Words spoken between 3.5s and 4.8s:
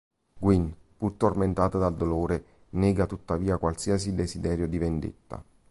qualsiasi desiderio di